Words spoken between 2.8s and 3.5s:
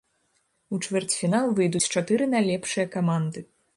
каманды.